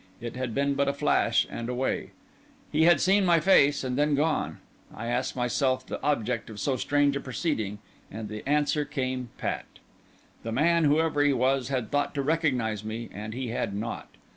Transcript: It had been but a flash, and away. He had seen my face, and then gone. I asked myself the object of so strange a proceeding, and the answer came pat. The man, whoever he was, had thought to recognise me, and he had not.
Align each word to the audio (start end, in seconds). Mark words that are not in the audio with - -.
It 0.19 0.35
had 0.35 0.55
been 0.55 0.73
but 0.73 0.87
a 0.87 0.93
flash, 0.93 1.45
and 1.51 1.69
away. 1.69 2.09
He 2.71 2.85
had 2.85 2.99
seen 2.99 3.23
my 3.23 3.39
face, 3.39 3.83
and 3.83 3.99
then 3.99 4.15
gone. 4.15 4.57
I 4.91 5.05
asked 5.05 5.35
myself 5.35 5.85
the 5.85 6.01
object 6.01 6.49
of 6.49 6.59
so 6.59 6.75
strange 6.75 7.15
a 7.15 7.19
proceeding, 7.19 7.77
and 8.09 8.27
the 8.27 8.41
answer 8.49 8.83
came 8.83 9.29
pat. 9.37 9.65
The 10.41 10.51
man, 10.51 10.85
whoever 10.85 11.21
he 11.21 11.33
was, 11.33 11.67
had 11.67 11.91
thought 11.91 12.15
to 12.15 12.23
recognise 12.23 12.83
me, 12.83 13.11
and 13.13 13.35
he 13.35 13.49
had 13.49 13.75
not. 13.75 14.09